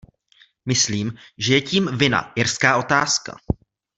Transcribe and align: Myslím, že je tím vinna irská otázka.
Myslím, 0.65 1.17
že 1.37 1.53
je 1.53 1.61
tím 1.61 1.97
vinna 1.97 2.31
irská 2.35 2.77
otázka. 2.77 3.37